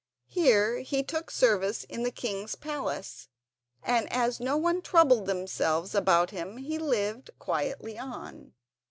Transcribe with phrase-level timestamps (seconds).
[0.29, 3.27] Here he took service in the king's palace,
[3.83, 8.53] and as no one troubled themselves about him he lived quietly on.